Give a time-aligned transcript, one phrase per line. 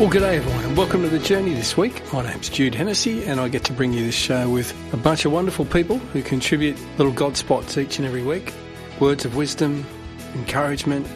[0.00, 2.10] Well, good day, everyone, and welcome to the journey this week.
[2.10, 5.26] My name's Jude Hennessy, and I get to bring you this show with a bunch
[5.26, 8.54] of wonderful people who contribute little God spots each and every week.
[8.98, 9.84] Words of wisdom,
[10.34, 11.06] encouragement,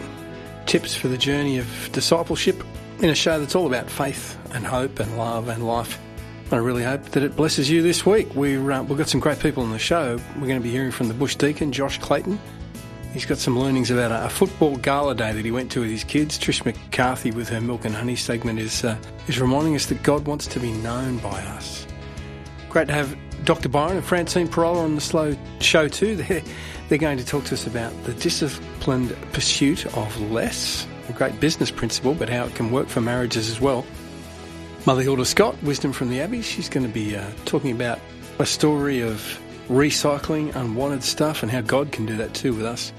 [0.66, 2.62] tips for the journey of discipleship
[2.98, 5.98] in a show that's all about faith and hope and love and life.
[6.53, 8.35] I really hope that it blesses you this week.
[8.35, 10.21] We're, uh, we've got some great people on the show.
[10.35, 12.39] We're going to be hearing from the Bush Deacon, Josh Clayton,
[13.15, 16.03] He's got some learnings about a, football gala day that he went to with his
[16.03, 16.37] kids.
[16.37, 20.27] Trish McCarthy with her Milk and Honey segment is, uh, is reminding us that God
[20.27, 21.86] wants to be known by us.
[22.69, 23.69] Great to have Dr.
[23.69, 26.17] Byron and Francine Pirola on the slow show too.
[26.27, 26.43] They're,
[26.89, 31.71] they're going to talk to us about the disciplined pursuit of less, a great business
[31.71, 33.86] principle, but how it can work for marriages as well.
[34.86, 38.00] Mother Hilda Scott, Wisdom from the Abbey, she's going to be uh, talking about
[38.41, 42.92] a story of recycling unwanted stuff and how God can do that too with us.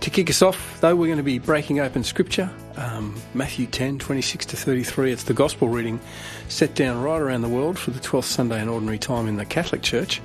[0.00, 3.98] To kick us off, though, we're going to be breaking open Scripture, um, Matthew 10,
[3.98, 5.12] 26 to 33.
[5.12, 6.00] It's the Gospel reading
[6.48, 9.44] set down right around the world for the 12th Sunday in Ordinary Time in the
[9.44, 10.22] Catholic Church.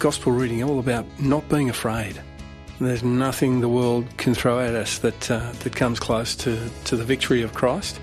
[0.00, 2.20] Gospel reading all about not being afraid.
[2.80, 6.96] There's nothing the world can throw at us that, uh, that comes close to, to
[6.96, 8.00] the victory of Christ.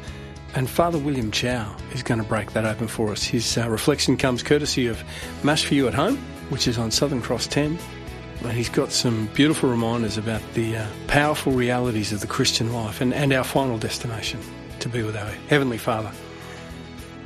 [0.55, 3.21] And Father William Chow is going to break that open for us.
[3.21, 5.03] His uh, reflection comes courtesy of
[5.43, 7.79] Mass for You at Home, which is on Southern Cross 10 and
[8.51, 13.13] he's got some beautiful reminders about the uh, powerful realities of the Christian life and,
[13.13, 14.39] and our final destination
[14.79, 16.11] to be with our Heavenly Father.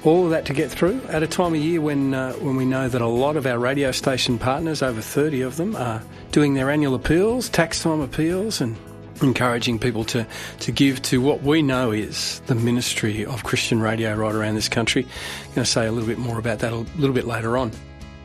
[0.04, 2.66] All of that to get through at a time of year when, uh, when we
[2.66, 6.54] know that a lot of our radio station partners, over 30 of them, are doing
[6.54, 8.78] their annual appeals, tax time appeals, and
[9.22, 10.26] encouraging people to,
[10.60, 14.70] to give to what we know is the ministry of Christian radio right around this
[14.70, 15.04] country.
[15.04, 17.72] I'm going to say a little bit more about that a little bit later on.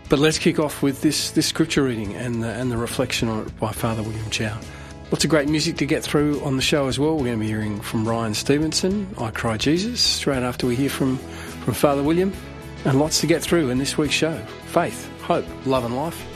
[0.09, 3.47] But let's kick off with this, this scripture reading and the, and the reflection on
[3.47, 4.59] it by Father William Chow.
[5.11, 7.13] Lots of great music to get through on the show as well.
[7.13, 10.89] We're going to be hearing from Ryan Stevenson, I Cry Jesus, straight after we hear
[10.89, 12.33] from, from Father William,
[12.87, 14.39] and lots to get through in this week's show.
[14.69, 16.27] Faith, hope, love and life.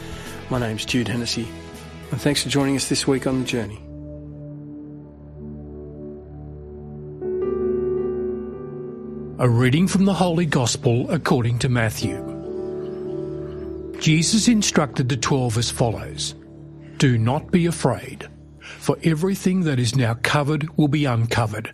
[0.51, 1.49] My name's Jude Hennessy,
[2.11, 3.81] and thanks for joining us this week on the journey.
[9.39, 12.36] A reading from the Holy Gospel according to Matthew.
[14.01, 16.35] Jesus instructed the twelve as follows
[16.99, 18.29] Do not be afraid,
[18.61, 21.73] for everything that is now covered will be uncovered,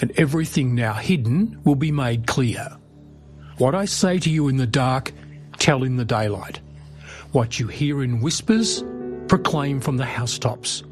[0.00, 2.76] and everything now hidden will be made clear.
[3.58, 5.12] What I say to you in the dark,
[5.58, 6.60] tell in the daylight.
[7.32, 8.84] What you hear in whispers,
[9.28, 10.84] proclaim from the housetops.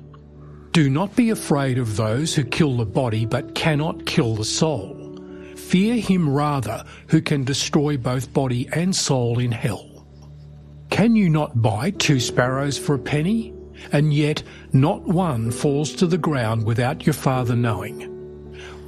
[0.72, 5.00] Do not be afraid of those who kill the body but cannot kill the soul.
[5.56, 9.93] Fear him rather who can destroy both body and soul in hell.
[10.94, 13.52] Can you not buy two sparrows for a penny?
[13.90, 18.02] And yet not one falls to the ground without your father knowing.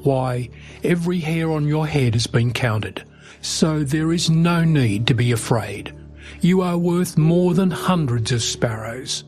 [0.05, 0.51] Why,
[0.85, 3.03] every hair on your head has been counted,
[3.41, 5.93] so there is no need to be afraid.
[6.41, 9.25] You are worth more than hundreds of sparrows.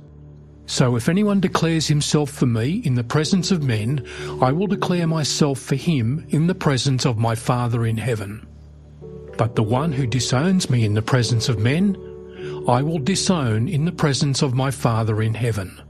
[0.66, 4.06] So if anyone declares himself for me in the presence of men,
[4.40, 8.46] I will declare myself for him in the presence of my Father in heaven.
[9.36, 11.96] But the one who disowns me in the presence of men,
[12.68, 15.80] I will disown in the presence of my Father in heaven.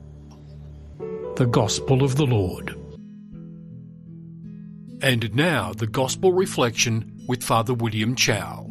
[1.37, 2.75] The Gospel of the Lord.
[5.03, 8.65] And now the Gospel reflection with Father William Chow.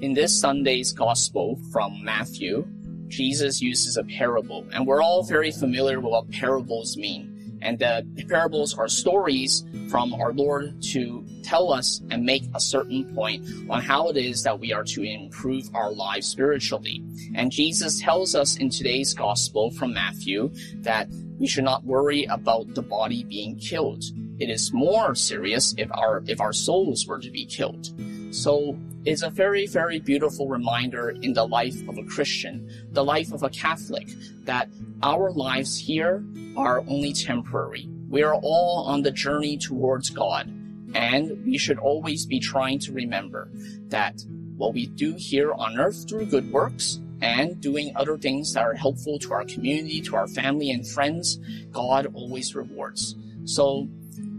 [0.00, 2.66] In this Sunday's Gospel from Matthew,
[3.08, 7.29] Jesus uses a parable, and we're all very familiar with what parables mean.
[7.62, 13.14] And the parables are stories from our Lord to tell us and make a certain
[13.14, 17.02] point on how it is that we are to improve our lives spiritually.
[17.34, 20.50] And Jesus tells us in today's gospel from Matthew
[20.82, 24.04] that we should not worry about the body being killed.
[24.38, 27.88] It is more serious if our if our souls were to be killed.
[28.34, 33.32] So it's a very, very beautiful reminder in the life of a Christian, the life
[33.32, 34.08] of a Catholic,
[34.44, 34.68] that
[35.02, 36.22] our lives here
[36.56, 37.88] are only temporary.
[38.10, 40.48] We are all on the journey towards God,
[40.94, 43.50] and we should always be trying to remember
[43.88, 44.22] that
[44.56, 48.74] what we do here on earth through good works and doing other things that are
[48.74, 51.38] helpful to our community, to our family and friends,
[51.70, 53.16] God always rewards.
[53.44, 53.88] So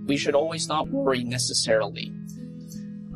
[0.05, 2.13] we should always not worry necessarily.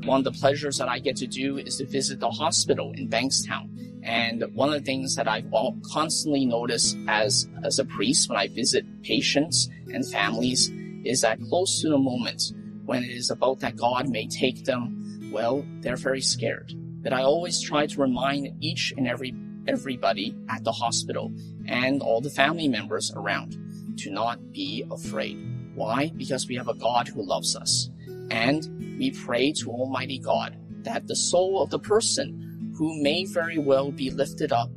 [0.06, 3.10] One of the pleasures that I get to do is to visit the hospital in
[3.10, 4.04] Bankstown.
[4.04, 5.52] And one of the things that I've
[5.92, 10.72] constantly noticed as, as a priest when I visit patients and families
[11.04, 12.54] is that close to the moment
[12.86, 16.72] when it is about that God may take them, well, they're very scared.
[17.01, 19.34] But I always try to remind each and every
[19.68, 21.31] everybody at the hospital
[21.68, 23.58] and all the family members around
[23.98, 25.40] to not be afraid.
[25.74, 26.12] Why?
[26.16, 27.90] Because we have a God who loves us.
[28.31, 33.57] And we pray to Almighty God that the soul of the person who may very
[33.57, 34.69] well be lifted up,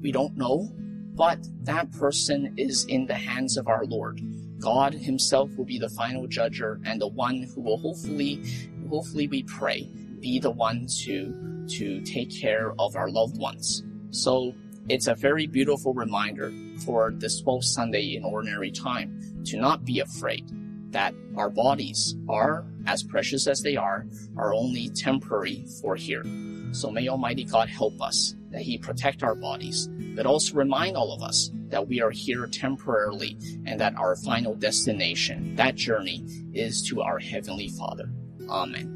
[0.00, 0.70] we don't know,
[1.14, 4.20] but that person is in the hands of our Lord.
[4.58, 8.42] God himself will be the final judger and the one who will hopefully,
[8.88, 9.88] hopefully we pray,
[10.20, 13.82] be the one to, to take care of our loved ones.
[14.10, 14.54] So
[14.88, 16.52] it's a very beautiful reminder
[16.84, 20.44] for this 12th Sunday in ordinary time to not be afraid
[20.94, 24.06] that our bodies are, as precious as they are,
[24.36, 26.24] are only temporary for here.
[26.72, 31.12] So may Almighty God help us that He protect our bodies, but also remind all
[31.12, 33.36] of us that we are here temporarily
[33.66, 38.08] and that our final destination, that journey, is to our Heavenly Father.
[38.48, 38.90] Amen.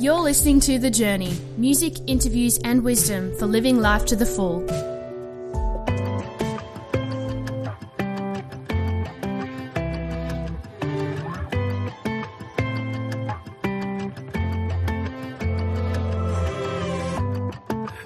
[0.00, 4.66] You're listening to The Journey music, interviews, and wisdom for living life to the full.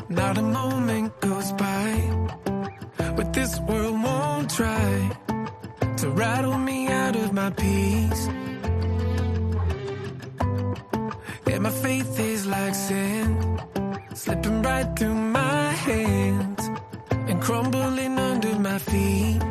[0.09, 1.91] Not a moment goes by,
[3.17, 5.11] but this world won't try
[5.97, 8.29] to rattle me out of my peace.
[11.49, 13.63] Yeah, my faith is like sand,
[14.15, 16.71] slipping right through my hands
[17.11, 19.46] and crumbling under my feet.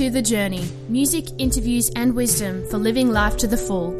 [0.00, 3.90] To The Journey music, interviews, and wisdom for living life to the full.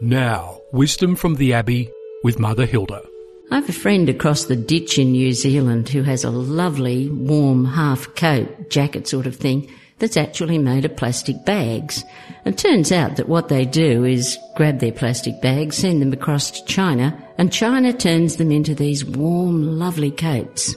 [0.00, 1.90] Now, wisdom from the Abbey
[2.22, 3.02] with Mother Hilda.
[3.50, 7.64] I have a friend across the ditch in New Zealand who has a lovely, warm
[7.64, 12.04] half coat, jacket sort of thing, that's actually made of plastic bags.
[12.44, 16.52] It turns out that what they do is grab their plastic bags, send them across
[16.52, 20.76] to China, and China turns them into these warm, lovely coats.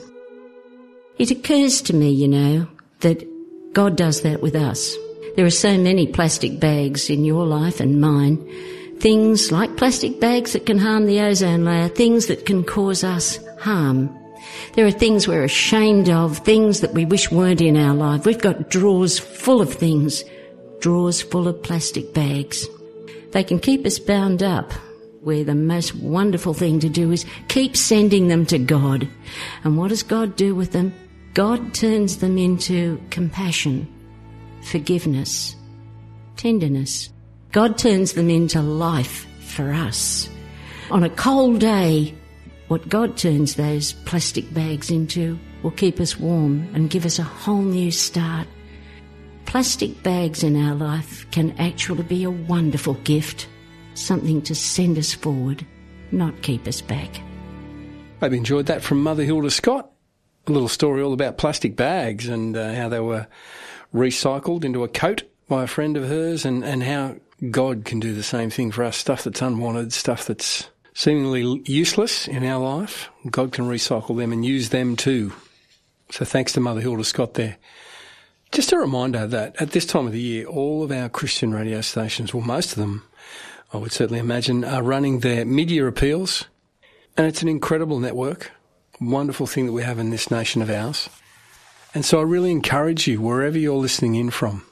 [1.20, 2.66] It occurs to me, you know,
[3.00, 3.28] that
[3.74, 4.96] God does that with us.
[5.36, 8.38] There are so many plastic bags in your life and mine.
[9.00, 13.38] Things like plastic bags that can harm the ozone layer, things that can cause us
[13.58, 14.08] harm.
[14.72, 18.24] There are things we're ashamed of, things that we wish weren't in our life.
[18.24, 20.24] We've got drawers full of things,
[20.80, 22.66] drawers full of plastic bags.
[23.32, 24.72] They can keep us bound up,
[25.20, 29.06] where the most wonderful thing to do is keep sending them to God.
[29.64, 30.94] And what does God do with them?
[31.34, 33.86] God turns them into compassion,
[34.62, 35.54] forgiveness,
[36.36, 37.10] tenderness.
[37.52, 40.28] God turns them into life for us.
[40.90, 42.14] On a cold day,
[42.66, 47.24] what God turns those plastic bags into will keep us warm and give us a
[47.24, 48.48] whole new start.
[49.46, 53.48] Plastic bags in our life can actually be a wonderful gift,
[53.94, 55.64] something to send us forward,
[56.10, 57.20] not keep us back.
[58.20, 59.90] You enjoyed that from Mother Hilda Scott.
[60.46, 63.26] A little story all about plastic bags and uh, how they were
[63.94, 67.16] recycled into a coat by a friend of hers and, and how
[67.50, 68.96] God can do the same thing for us.
[68.96, 73.10] Stuff that's unwanted, stuff that's seemingly useless in our life.
[73.30, 75.32] God can recycle them and use them too.
[76.10, 77.56] So thanks to Mother Hilda Scott there.
[78.52, 81.80] Just a reminder that at this time of the year, all of our Christian radio
[81.82, 83.04] stations, well, most of them,
[83.72, 86.46] I would certainly imagine, are running their mid-year appeals.
[87.16, 88.50] And it's an incredible network,
[89.00, 91.08] wonderful thing that we have in this nation of ours.
[91.94, 94.64] And so I really encourage you, wherever you're listening in from,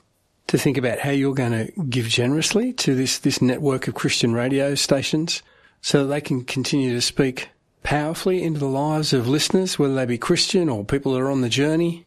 [0.46, 4.32] to think about how you're going to give generously to this, this network of Christian
[4.32, 5.42] radio stations
[5.80, 7.48] so that they can continue to speak
[7.82, 11.40] powerfully into the lives of listeners, whether they be Christian or people that are on
[11.40, 12.06] the journey,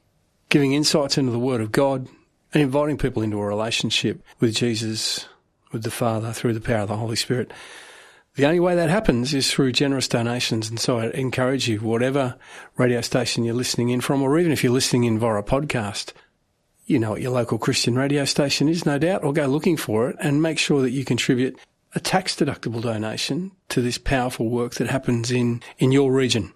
[0.49, 2.07] giving insights into the Word of God
[2.53, 5.27] and inviting people into a relationship with Jesus,
[5.71, 7.51] with the Father through the power of the Holy Spirit.
[8.35, 10.69] The only way that happens is through generous donations.
[10.69, 12.35] And so I encourage you, whatever
[12.77, 16.13] radio station you're listening in from, or even if you're listening in via a podcast,
[16.85, 20.09] you know what your local Christian radio station is, no doubt, or go looking for
[20.09, 21.59] it and make sure that you contribute
[21.93, 26.53] a tax deductible donation to this powerful work that happens in, in your region.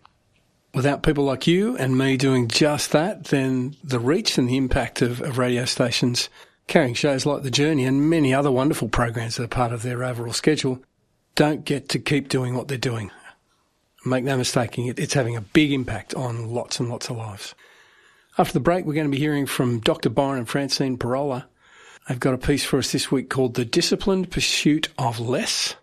[0.73, 5.01] Without people like you and me doing just that, then the reach and the impact
[5.01, 6.29] of, of radio stations
[6.67, 10.05] carrying shows like The Journey and many other wonderful programs that are part of their
[10.05, 10.81] overall schedule
[11.35, 13.11] don't get to keep doing what they're doing.
[14.05, 17.55] Make no mistake, it's having a big impact on lots and lots of lives.
[18.37, 20.09] After the break, we're going to be hearing from Dr.
[20.09, 21.45] Byron and Francine Pirola.
[22.07, 25.75] They've got a piece for us this week called The Disciplined Pursuit of Less.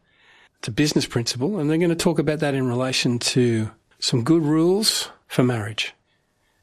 [0.59, 4.23] It's a business principle, and they're going to talk about that in relation to some
[4.23, 5.94] good rules for marriage.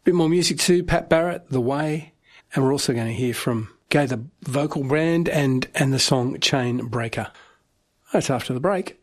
[0.01, 2.13] A bit more music too, Pat Barrett, The Way,
[2.55, 6.39] and we're also going to hear from Gay the vocal brand and, and the song
[6.39, 7.31] Chain Breaker.
[8.11, 8.99] That's after the break.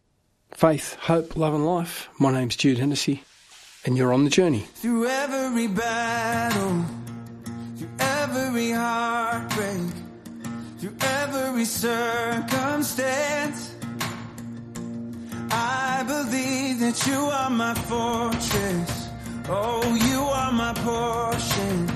[0.52, 2.08] Faith, hope, love and life.
[2.18, 3.22] My name's Jude Hennessy
[3.86, 4.66] and you're on the journey.
[4.75, 6.84] Through every battle,
[7.76, 9.92] through every heartbreak,
[10.80, 13.75] through every circumstance,
[15.50, 19.08] I believe that you are my fortress.
[19.48, 21.88] Oh, you are my portion.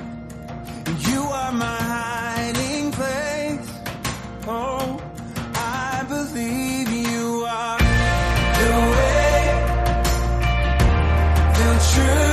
[1.10, 3.68] You are my hiding place.
[4.46, 5.02] Oh,
[5.54, 6.79] I believe
[12.06, 12.29] the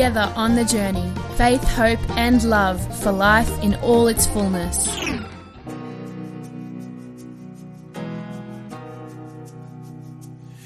[0.00, 4.88] Together on the journey, faith, hope, and love for life in all its fullness.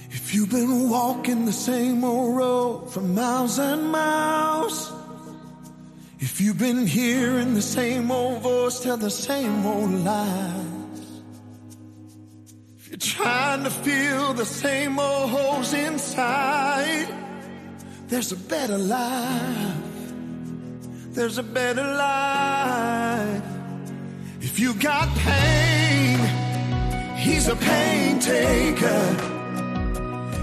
[0.09, 4.93] If you've been walking the same old road for miles and miles,
[6.21, 11.23] if you've been hearing the same old voice tell the same old lies,
[12.79, 17.09] if you're trying to fill the same old holes inside,
[18.15, 19.75] there's a better life.
[21.17, 23.43] There's a better life.
[24.41, 26.21] If you got pain,
[27.17, 29.05] he's a pain taker.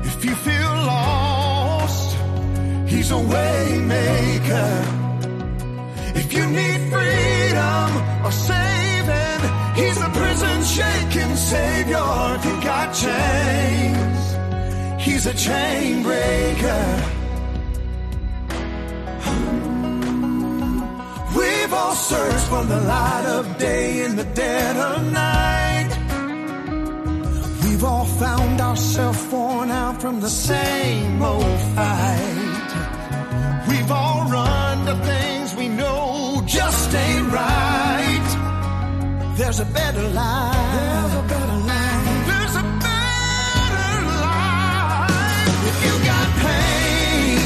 [0.04, 2.18] If you feel lost,
[2.90, 4.74] he's a way maker.
[6.22, 7.88] If you need freedom
[8.26, 9.42] or saving,
[9.80, 12.36] he's a prison shaking savior.
[12.36, 14.22] If you got chains,
[15.06, 17.21] he's a chain breaker.
[21.72, 25.90] We've all searched for the light of day in the dead of night.
[27.64, 32.72] We've all found ourselves worn out from the same old fight.
[33.70, 38.28] We've all run to things we know just ain't right.
[39.38, 40.74] There's a better life.
[40.76, 42.28] There's a better life.
[42.32, 43.94] There's a better
[44.28, 45.70] life.
[45.72, 47.40] If you got pain,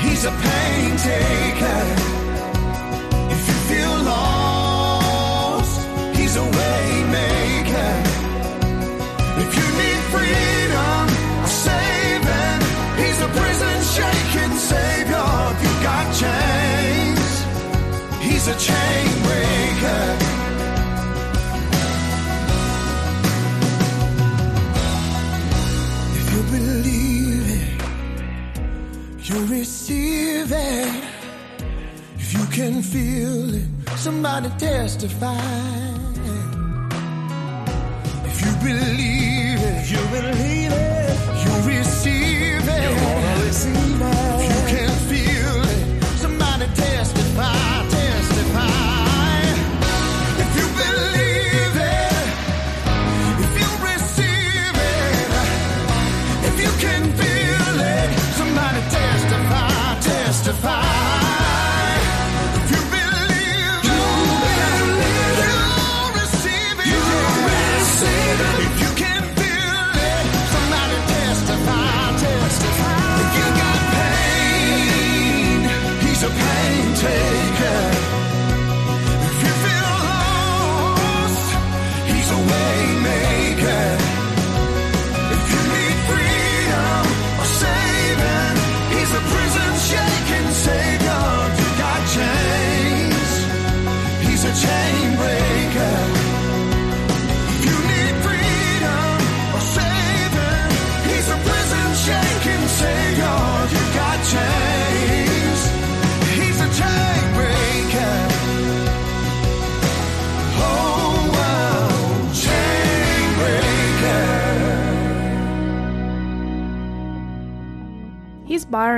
[0.00, 1.97] he's a pain taker.
[18.48, 20.04] A chain breaker.
[26.18, 27.70] If you believe it,
[29.28, 31.04] you receive it.
[32.16, 35.98] If you can feel it, somebody testify.
[38.30, 40.47] If you believe it, you believe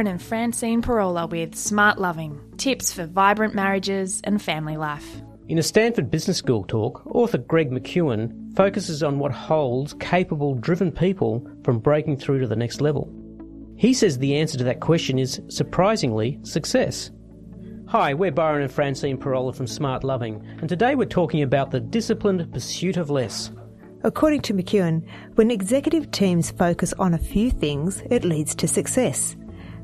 [0.01, 5.21] Here's and Francine Pirola with Smart Loving tips for vibrant marriages and family life.
[5.47, 10.91] In a Stanford Business School talk, author Greg McKeown focuses on what holds capable, driven
[10.91, 13.13] people from breaking through to the next level.
[13.77, 17.11] He says the answer to that question is, surprisingly, success.
[17.89, 21.81] Hi, we're Byron and Francine Pirola from Smart Loving, and today we're talking about the
[21.81, 23.51] disciplined pursuit of less.
[24.03, 29.37] According to McKeown, when executive teams focus on a few things, it leads to success.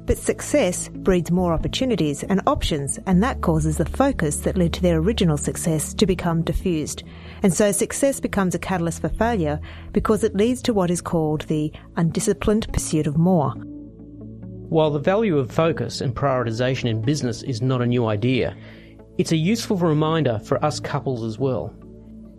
[0.07, 4.83] But success breeds more opportunities and options, and that causes the focus that led to
[4.83, 7.03] their original success to become diffused.
[7.43, 9.61] And so success becomes a catalyst for failure
[9.93, 13.51] because it leads to what is called the undisciplined pursuit of more.
[14.69, 18.57] While the value of focus and prioritization in business is not a new idea,
[19.19, 21.75] it's a useful reminder for us couples as well.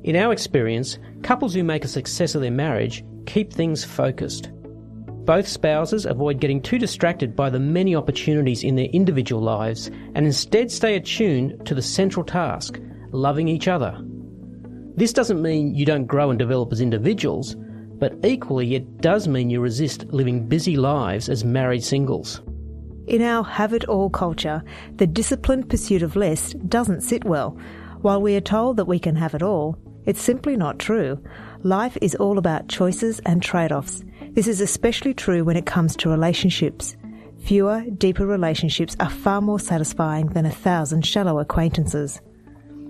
[0.03, 4.51] In our experience, couples who make a success of their marriage keep things focused.
[5.27, 10.25] Both spouses avoid getting too distracted by the many opportunities in their individual lives and
[10.25, 12.79] instead stay attuned to the central task,
[13.11, 14.01] loving each other.
[14.95, 17.57] This doesn't mean you don't grow and develop as individuals,
[17.99, 22.41] but equally it does mean you resist living busy lives as married singles.
[23.05, 24.63] In our have it all culture,
[24.95, 27.57] the disciplined pursuit of less doesn't sit well.
[27.99, 31.21] While we are told that we can have it all, it's simply not true.
[31.63, 34.05] Life is all about choices and trade offs.
[34.37, 36.95] This is especially true when it comes to relationships.
[37.39, 42.21] Fewer, deeper relationships are far more satisfying than a thousand shallow acquaintances.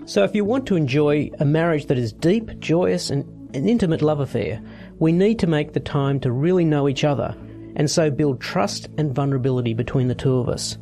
[0.04, 3.24] So, if you want to enjoy a marriage that is deep, joyous, and
[3.56, 4.60] an intimate love affair,
[4.98, 7.34] we need to make the time to really know each other
[7.76, 10.76] and so build trust and vulnerability between the two of us.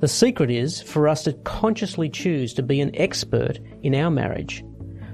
[0.00, 4.64] The secret is for us to consciously choose to be an expert in our marriage.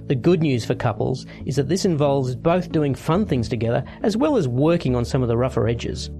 [0.07, 4.17] The good news for couples is that this involves both doing fun things together as
[4.17, 6.11] well as working on some of the rougher edges.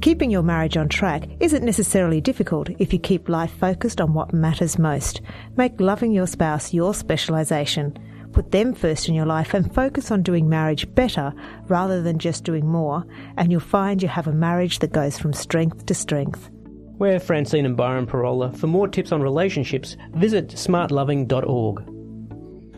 [0.00, 4.32] Keeping your marriage on track isn't necessarily difficult if you keep life focused on what
[4.32, 5.20] matters most.
[5.56, 7.96] Make loving your spouse your specialisation.
[8.32, 11.32] Put them first in your life and focus on doing marriage better
[11.68, 13.04] rather than just doing more,
[13.36, 16.50] and you'll find you have a marriage that goes from strength to strength.
[16.98, 18.56] We're Francine and Byron Pirola.
[18.56, 22.01] For more tips on relationships, visit smartloving.org.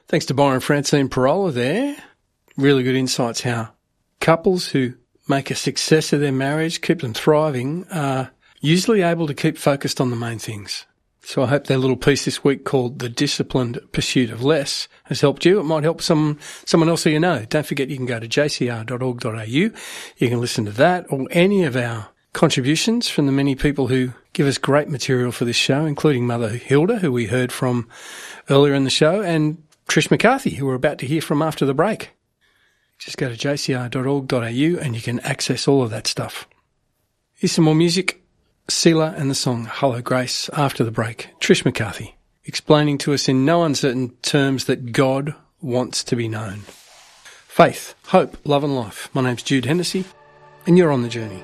[0.07, 1.97] Thanks to Byron Francine Pirola there.
[2.59, 3.71] Really good insights how
[4.21, 4.95] couples who
[5.29, 10.03] make a success of their marriage, keep them thriving, are usually able to keep focused
[10.03, 10.85] on the main things.
[11.23, 15.23] So I hope that little piece this week called The Disciplined Pursuit of Less has
[15.23, 15.59] helped you.
[15.59, 17.47] It might help some, someone else who you know.
[17.49, 19.43] Don't forget you can go to jcr.org.au.
[19.45, 19.73] You
[20.19, 24.47] can listen to that or any of our contributions from the many people who give
[24.47, 27.88] us great material for this show, including Mother Hilda, who we heard from
[28.51, 31.75] earlier in the show, and Trish McCarthy, who we're about to hear from after the
[31.75, 32.11] break.
[32.99, 36.49] Just go to jcr.org.au and you can access all of that stuff.
[37.35, 38.23] Here's some more music.
[38.68, 41.29] Selah and the song Hello Grace after the break.
[41.40, 46.61] Trish McCarthy explaining to us in no uncertain terms that God wants to be known.
[47.49, 49.09] Faith, hope, love and life.
[49.14, 50.05] My name's Jude Hennessy
[50.66, 51.42] and you're on the journey.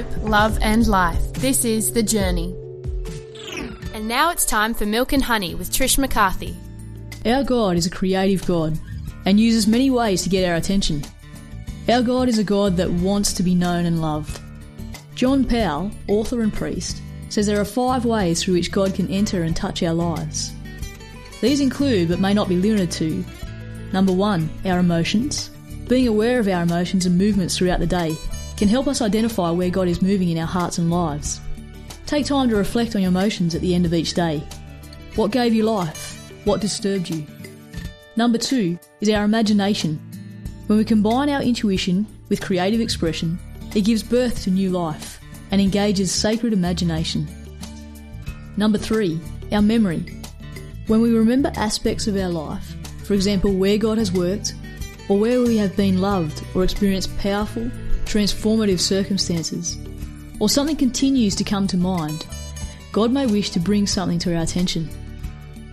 [0.00, 1.34] Hope, love, and life.
[1.34, 2.56] This is The Journey.
[3.92, 6.56] And now it's time for Milk and Honey with Trish McCarthy.
[7.26, 8.78] Our God is a creative God
[9.26, 11.02] and uses many ways to get our attention.
[11.90, 14.40] Our God is a God that wants to be known and loved.
[15.14, 19.42] John Powell, author and priest, says there are five ways through which God can enter
[19.42, 20.54] and touch our lives.
[21.42, 23.22] These include, but may not be limited to,
[23.92, 25.50] number one, our emotions.
[25.86, 28.16] Being aware of our emotions and movements throughout the day
[28.62, 31.40] can help us identify where God is moving in our hearts and lives.
[32.06, 34.40] Take time to reflect on your emotions at the end of each day.
[35.16, 36.32] What gave you life?
[36.44, 37.26] What disturbed you?
[38.14, 39.98] Number two is our imagination.
[40.68, 43.36] When we combine our intuition with creative expression,
[43.74, 45.20] it gives birth to new life
[45.50, 47.26] and engages sacred imagination.
[48.56, 49.18] Number three,
[49.50, 50.04] our memory.
[50.86, 54.54] When we remember aspects of our life, for example, where God has worked,
[55.08, 57.68] or where we have been loved or experienced powerful,
[58.12, 59.78] transformative circumstances,
[60.38, 62.26] or something continues to come to mind,
[62.92, 64.86] God may wish to bring something to our attention.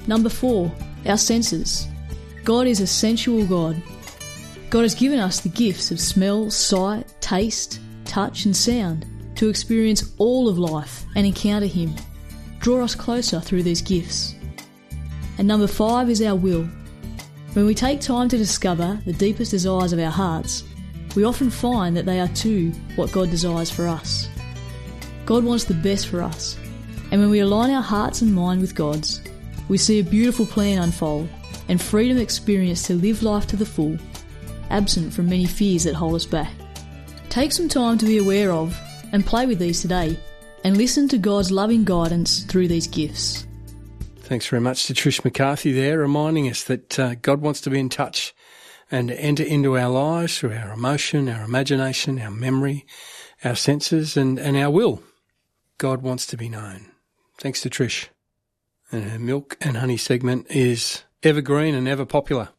[0.08, 0.71] Number four,
[1.06, 1.86] our senses.
[2.45, 3.82] God is a sensual God.
[4.69, 10.13] God has given us the gifts of smell, sight, taste, touch, and sound to experience
[10.17, 11.93] all of life and encounter Him.
[12.60, 14.36] Draw us closer through these gifts.
[15.38, 16.69] And number five is our will.
[17.52, 20.63] When we take time to discover the deepest desires of our hearts,
[21.15, 24.30] we often find that they are too what God desires for us.
[25.26, 26.58] God wants the best for us,
[27.12, 29.22] and when we align our hearts and mind with God's,
[29.67, 31.30] we see a beautiful plan unfold
[31.67, 33.98] and freedom experienced to live life to the full,
[34.69, 36.52] absent from many fears that hold us back.
[37.30, 38.76] Take some time to be aware of
[39.12, 40.17] and play with these today,
[40.63, 43.45] and listen to God's loving guidance through these gifts.
[44.17, 47.80] Thanks very much to Trish McCarthy there, reminding us that uh, God wants to be
[47.80, 48.36] in touch
[48.91, 52.86] and to enter into our lives through our emotion, our imagination, our memory,
[53.43, 55.02] our senses, and, and our will.
[55.78, 56.91] God wants to be known.
[57.38, 58.08] Thanks to Trish.
[58.91, 62.49] And her milk and honey segment is evergreen and ever popular.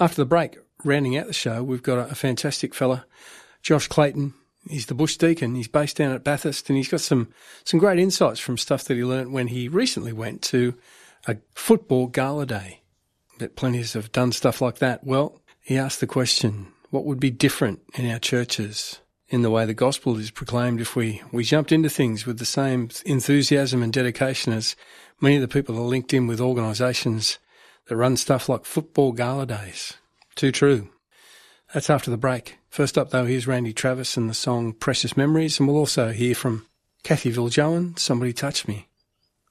[0.00, 3.04] After the break, rounding out the show, we've got a, a fantastic fella,
[3.62, 4.34] Josh Clayton.
[4.68, 5.54] He's the bush deacon.
[5.54, 7.28] He's based down at Bathurst, and he's got some
[7.64, 10.74] some great insights from stuff that he learnt when he recently went to
[11.26, 12.82] a football gala day.
[13.38, 15.04] That plenty have done stuff like that.
[15.04, 19.66] Well, he asked the question, what would be different in our churches in the way
[19.66, 23.92] the gospel is proclaimed if we, we jumped into things with the same enthusiasm and
[23.92, 24.74] dedication as
[25.20, 27.38] many of the people are linked in with organisations
[27.86, 29.92] that run stuff like football gala days.
[30.36, 30.88] Too true.
[31.74, 32.56] That's after the break.
[32.70, 36.34] First up, though, here's Randy Travis and the song Precious Memories, and we'll also hear
[36.34, 36.64] from
[37.02, 38.88] Kathy Viljoen, Somebody Touch Me.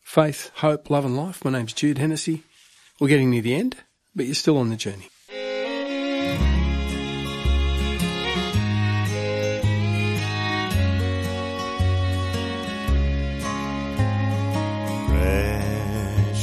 [0.01, 1.45] Faith, hope, love, and life.
[1.45, 2.41] My name's Jude Hennessy.
[2.99, 3.75] We're getting near the end,
[4.15, 5.09] but you're still on the journey.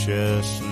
[0.04, 0.63] Precious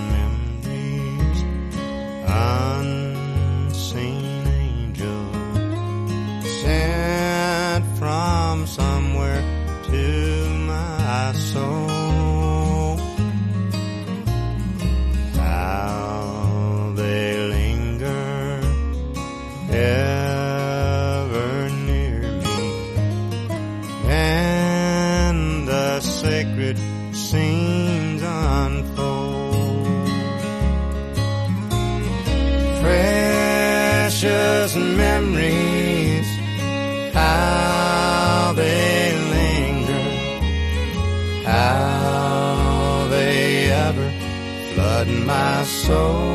[45.92, 46.32] soul.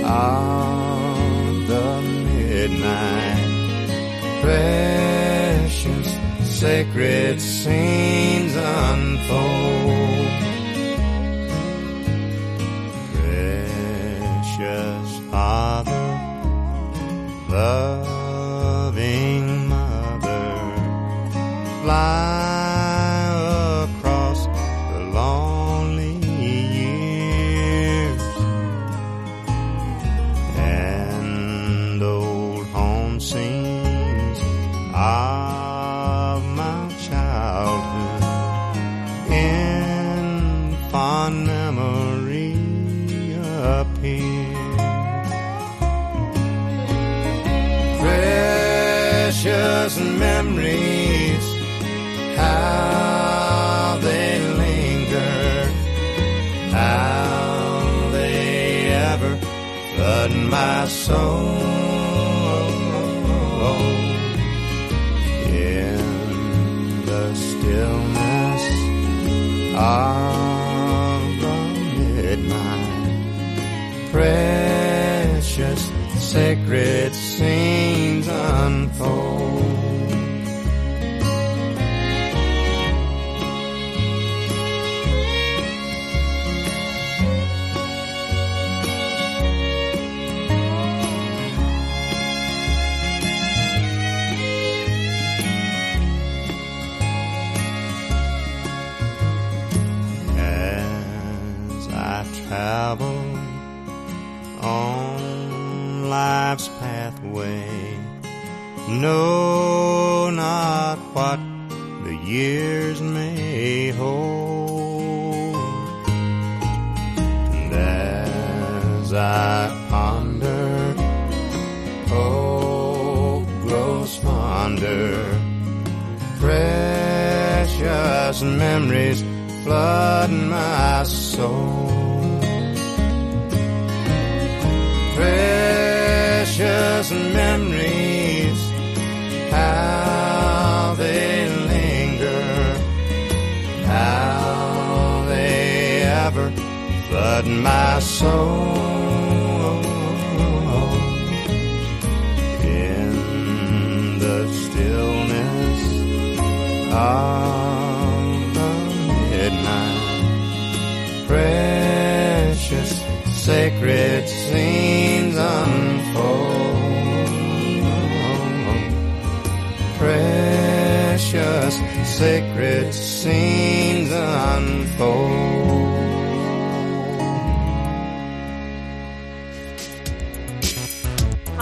[0.03, 1.89] of the
[2.27, 3.51] midnight,
[4.41, 6.09] precious
[6.59, 9.72] sacred scenes unfold.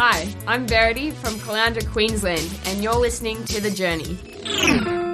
[0.04, 5.11] Hi, I'm Verity from Caloundra, Queensland, and you're listening to The Journey.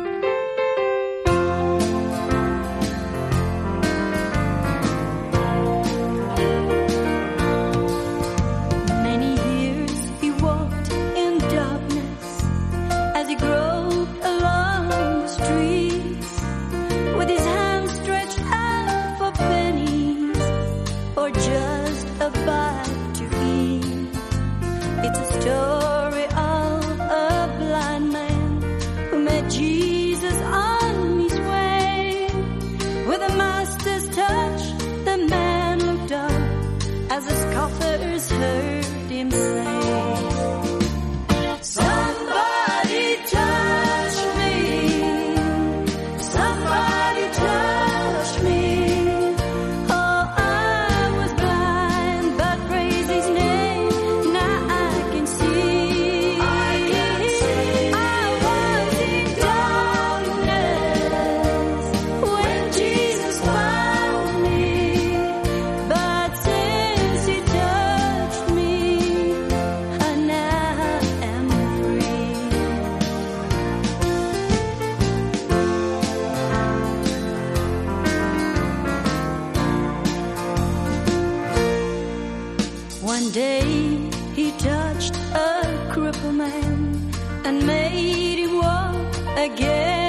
[84.36, 87.12] he touched a crippled man
[87.46, 88.96] and made him walk
[89.38, 90.07] again.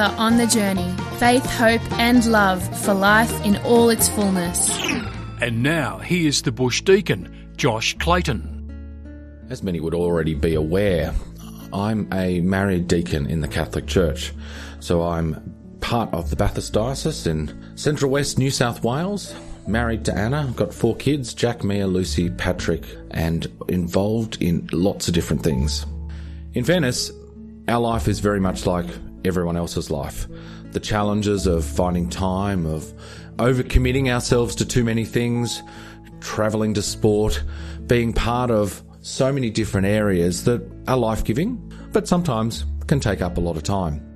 [0.00, 4.78] Together on the journey faith, hope, and love for life in all its fullness.
[5.40, 8.56] And now here's the Bush Deacon, Josh Clayton.
[9.50, 11.12] As many would already be aware,
[11.72, 14.32] I'm a married deacon in the Catholic Church.
[14.80, 19.34] So I'm part of the Bathurst Diocese in Central West New South Wales.
[19.66, 25.14] Married to Anna, got four kids Jack, Mia, Lucy, Patrick, and involved in lots of
[25.14, 25.84] different things.
[26.54, 27.12] In fairness,
[27.68, 28.86] our life is very much like
[29.24, 30.26] everyone else's life.
[30.72, 32.92] The challenges of finding time, of
[33.36, 35.62] overcommitting ourselves to too many things,
[36.20, 37.42] travelling to sport,
[37.86, 43.22] being part of so many different areas that are life giving, but sometimes can take
[43.22, 44.06] up a lot of time.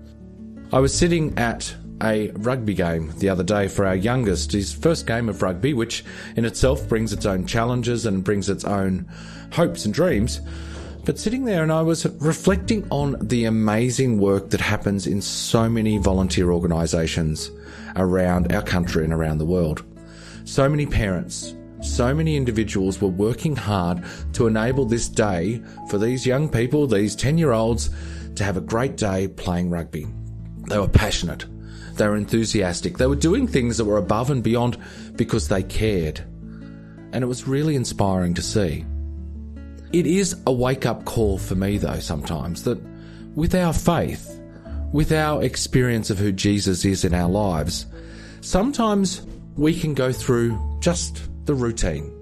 [0.72, 5.07] I was sitting at a rugby game the other day for our youngest, his first
[5.07, 6.05] game of rugby, which
[6.36, 9.09] in itself brings its own challenges and brings its own
[9.52, 10.40] hopes and dreams.
[11.05, 15.68] But sitting there and I was reflecting on the amazing work that happens in so
[15.68, 17.50] many volunteer organisations
[17.94, 19.84] around our country and around the world.
[20.44, 24.02] So many parents, so many individuals were working hard
[24.32, 27.90] to enable this day for these young people, these 10 year olds,
[28.36, 30.07] to have a great day playing rugby.
[30.68, 31.44] They were passionate.
[31.96, 32.96] They were enthusiastic.
[32.96, 34.78] They were doing things that were above and beyond
[35.16, 36.20] because they cared.
[37.12, 38.86] And it was really inspiring to see.
[39.95, 42.82] It is a wake up call for me, though, sometimes that
[43.36, 44.40] with our faith,
[44.92, 47.86] with our experience of who Jesus is in our lives,
[48.40, 49.24] sometimes
[49.57, 52.12] we can go through just the routine.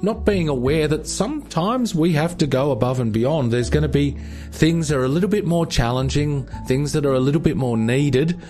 [0.00, 3.52] Not being aware that sometimes we have to go above and beyond.
[3.52, 4.12] There's going to be
[4.52, 7.76] things that are a little bit more challenging, things that are a little bit more
[7.76, 8.40] needed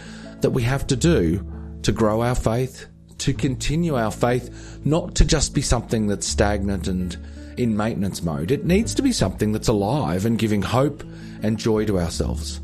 [0.42, 1.42] that we have to do
[1.84, 2.84] to grow our faith,
[3.16, 7.16] to continue our faith, not to just be something that's stagnant and
[7.58, 8.50] in maintenance mode.
[8.50, 11.02] It needs to be something that's alive and giving hope
[11.42, 12.60] and joy to ourselves.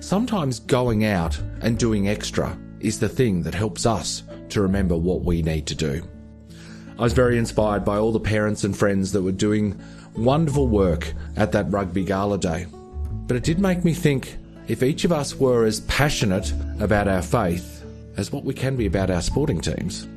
[0.00, 5.22] Sometimes going out and doing extra is the thing that helps us to remember what
[5.22, 6.02] we need to do.
[6.98, 9.80] I was very inspired by all the parents and friends that were doing
[10.16, 12.66] wonderful work at that rugby gala day.
[13.26, 14.36] But it did make me think
[14.68, 17.84] if each of us were as passionate about our faith
[18.16, 20.08] as what we can be about our sporting teams,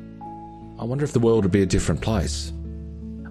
[0.78, 2.52] I wonder if the world would be a different place.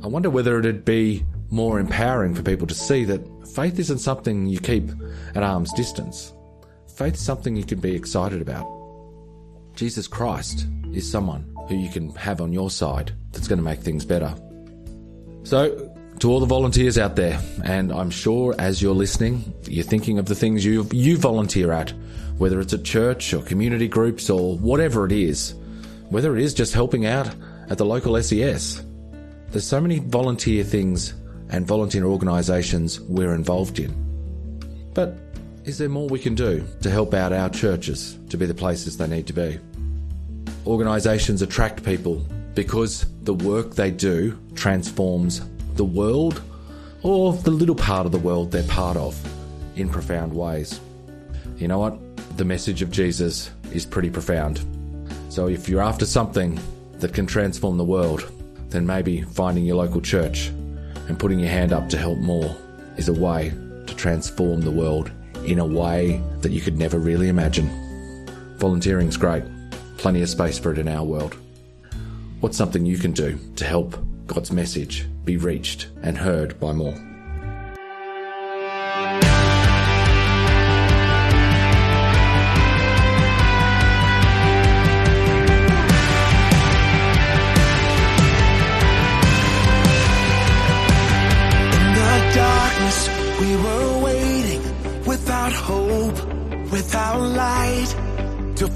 [0.04, 4.47] I wonder whether it'd be more empowering for people to see that faith isn't something
[4.47, 4.89] you keep
[5.36, 6.34] at arm's distance.
[6.95, 8.68] Faith is something you can be excited about.
[9.76, 13.80] Jesus Christ is someone who you can have on your side that's going to make
[13.80, 14.34] things better.
[15.43, 20.20] So, to all the volunteers out there, and I'm sure as you're listening, you're thinking
[20.20, 21.93] of the things you you volunteer at,
[22.38, 25.54] whether it's at church or community groups or whatever it is,
[26.10, 27.30] whether it is just helping out
[27.70, 28.84] at the local SES.
[29.52, 31.14] There's so many volunteer things
[31.49, 33.93] and volunteer organisations we're involved in.
[34.93, 35.18] But
[35.66, 38.95] is there more we can do to help out our churches to be the places
[38.95, 39.60] they need to be?
[40.66, 42.26] Organisations attract people
[42.56, 45.41] because the work they do transforms
[45.76, 46.41] the world
[47.04, 49.20] or the little part of the world they're part of
[49.76, 50.80] in profound ways.
[51.58, 51.99] You know what?
[52.38, 54.66] The message of Jesus is pretty profound.
[55.28, 56.58] So if you're after something
[56.99, 58.32] that can transform the world,
[58.72, 60.48] then maybe finding your local church
[61.08, 62.56] and putting your hand up to help more
[62.98, 63.50] is a way
[63.86, 65.12] to transform the world
[65.46, 67.70] in a way that you could never really imagine.
[68.58, 69.44] Volunteering's great,
[69.98, 71.36] plenty of space for it in our world.
[72.40, 77.11] What's something you can do to help God's message be reached and heard by more?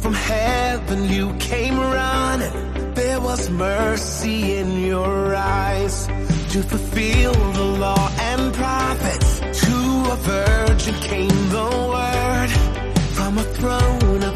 [0.06, 2.94] From heaven you came running.
[2.94, 6.06] There was mercy in your eyes
[6.52, 9.40] to fulfill the law and prophets.
[9.40, 9.78] To
[10.16, 12.52] a virgin came the word
[13.16, 14.35] from a throne of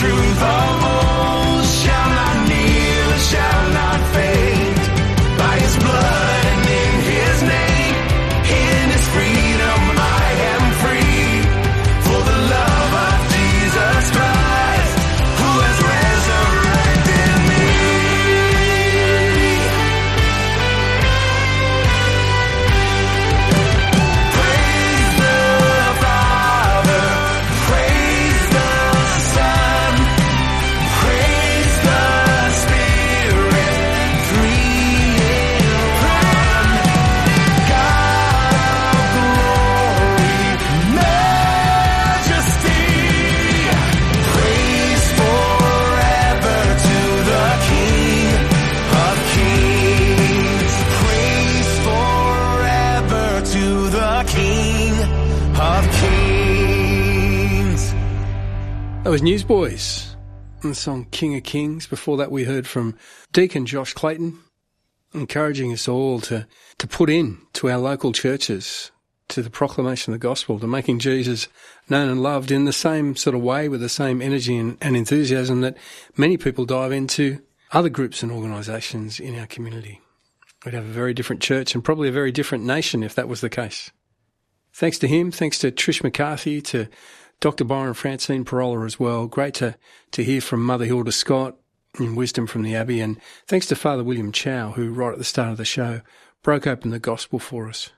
[0.00, 0.69] truth
[59.50, 60.14] Was
[60.62, 61.88] and the song King of Kings.
[61.88, 62.96] Before that, we heard from
[63.32, 64.38] Deacon Josh Clayton,
[65.12, 66.46] encouraging us all to,
[66.78, 68.92] to put in to our local churches,
[69.26, 71.48] to the proclamation of the gospel, to making Jesus
[71.88, 74.96] known and loved in the same sort of way with the same energy and, and
[74.96, 75.76] enthusiasm that
[76.16, 77.42] many people dive into
[77.72, 80.00] other groups and organisations in our community.
[80.64, 83.40] We'd have a very different church and probably a very different nation if that was
[83.40, 83.90] the case.
[84.72, 86.86] Thanks to him, thanks to Trish McCarthy, to
[87.40, 87.64] Dr.
[87.64, 89.26] Byron Francine Pirola as well.
[89.26, 89.76] Great to,
[90.12, 91.56] to hear from Mother Hilda Scott
[91.98, 93.00] in Wisdom from the Abbey.
[93.00, 96.02] And thanks to Father William Chow, who right at the start of the show
[96.42, 97.90] broke open the gospel for us.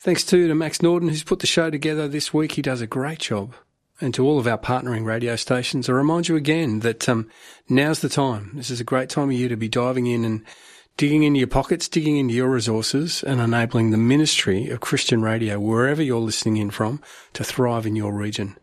[0.00, 2.52] Thanks too to Max Norton, who's put the show together this week.
[2.52, 3.54] He does a great job.
[3.98, 7.30] And to all of our partnering radio stations, I remind you again that um,
[7.68, 8.52] now's the time.
[8.54, 10.44] This is a great time of year to be diving in and
[10.96, 15.60] digging into your pockets, digging into your resources, and enabling the ministry of Christian radio
[15.60, 17.00] wherever you're listening in from
[17.34, 18.56] to thrive in your region.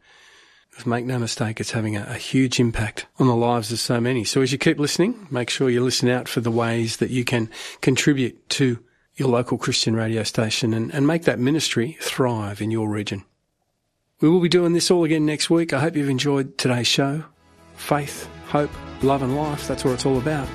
[0.70, 4.02] Because make no mistake, it's having a, a huge impact on the lives of so
[4.02, 4.24] many.
[4.24, 7.24] So as you keep listening, make sure you listen out for the ways that you
[7.24, 7.50] can
[7.82, 8.80] contribute to
[9.16, 13.24] your local Christian radio station and, and make that ministry thrive in your region.
[14.22, 15.74] We will be doing this all again next week.
[15.74, 17.24] I hope you've enjoyed today's show.
[17.76, 18.72] Faith, hope,
[19.04, 20.48] love and life, that's what it's all about.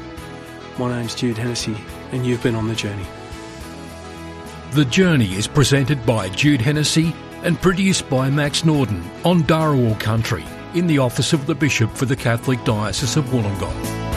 [0.78, 1.76] My name's Jude Hennessy
[2.12, 3.06] and you've been on the journey.
[4.72, 10.44] The Journey is presented by Jude Hennessy and produced by Max Norden on Darawal Country
[10.74, 14.07] in the office of the Bishop for the Catholic Diocese of Wollongong.